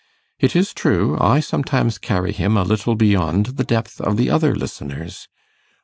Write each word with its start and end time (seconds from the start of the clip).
It 0.39 0.55
is 0.55 0.73
true, 0.73 1.15
I 1.21 1.39
sometimes 1.41 1.99
carry 1.99 2.31
him 2.31 2.57
a 2.57 2.63
little 2.63 2.95
beyond 2.95 3.57
the 3.57 3.63
depth 3.63 4.01
of 4.01 4.17
the 4.17 4.31
other 4.31 4.55
listeners. 4.55 5.27